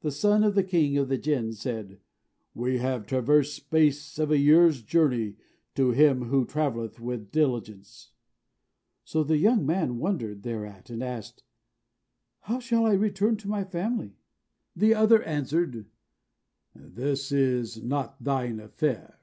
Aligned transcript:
The 0.00 0.10
son 0.10 0.42
of 0.42 0.54
the 0.54 0.62
king 0.62 0.96
of 0.96 1.10
the 1.10 1.18
Jinn 1.18 1.52
said, 1.52 2.00
"We 2.54 2.78
have 2.78 3.04
traversed 3.06 3.58
a 3.58 3.60
space 3.60 4.18
of 4.18 4.30
a 4.30 4.38
year's 4.38 4.80
journey 4.82 5.36
to 5.74 5.90
him 5.90 6.30
who 6.30 6.46
travelleth 6.46 6.98
with 6.98 7.30
diligence." 7.30 8.08
So 9.04 9.22
the 9.22 9.36
young 9.36 9.66
man 9.66 9.98
wondered 9.98 10.44
thereat, 10.44 10.88
and 10.88 11.02
asked, 11.02 11.44
"How 12.44 12.58
shall 12.58 12.86
I 12.86 12.94
return 12.94 13.36
to 13.36 13.48
my 13.50 13.64
family?" 13.64 14.16
The 14.74 14.94
other 14.94 15.22
answered, 15.24 15.84
"This 16.74 17.30
is 17.30 17.82
not 17.82 18.24
thine 18.24 18.60
affair. 18.60 19.20